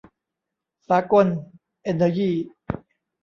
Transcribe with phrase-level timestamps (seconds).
[0.87, 1.25] สากล
[1.83, 2.31] เอนเนอยี